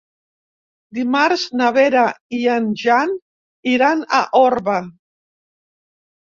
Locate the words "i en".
2.37-2.71